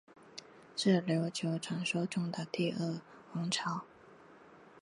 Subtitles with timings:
[0.75, 3.01] 是琉球传说中第二个
[3.33, 3.85] 王朝。